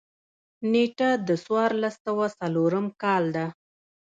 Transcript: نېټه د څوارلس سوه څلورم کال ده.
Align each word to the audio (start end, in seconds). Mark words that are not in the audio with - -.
نېټه 0.71 1.09
د 1.27 1.29
څوارلس 1.43 1.95
سوه 2.05 2.25
څلورم 2.39 2.85
کال 3.01 3.23
ده. 3.35 3.45